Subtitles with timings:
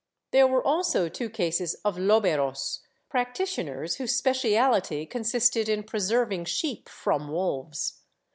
[0.31, 2.79] There were also two cases of loberos—
[3.11, 7.99] practitioners whose speciality consisted in preserving sheep from wolves.